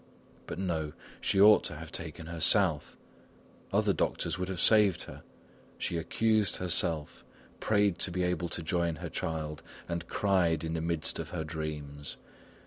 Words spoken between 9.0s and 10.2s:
child, and